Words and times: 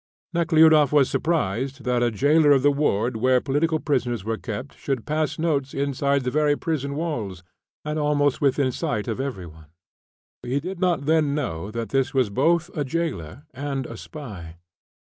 Nekhludoff 0.33 0.91
was 0.91 1.11
surprised 1.11 1.83
that 1.83 2.01
a 2.01 2.09
jailer 2.09 2.49
of 2.53 2.63
the 2.63 2.71
ward 2.71 3.17
where 3.17 3.39
political 3.39 3.79
prisoners 3.79 4.25
were 4.25 4.35
kept 4.35 4.75
should 4.75 5.05
pass 5.05 5.37
notes 5.37 5.75
inside 5.75 6.23
the 6.23 6.31
very 6.31 6.55
prison 6.55 6.95
walls, 6.95 7.43
and 7.85 7.99
almost 7.99 8.41
within 8.41 8.71
sight 8.71 9.07
of 9.07 9.21
every 9.21 9.45
one; 9.45 9.67
he 10.41 10.59
did 10.59 10.79
not 10.79 11.05
then 11.05 11.35
know 11.35 11.69
that 11.69 11.89
this 11.89 12.15
was 12.15 12.31
both 12.31 12.75
a 12.75 12.83
jailer 12.83 13.43
and 13.53 13.85
a 13.85 13.95
spy. 13.95 14.57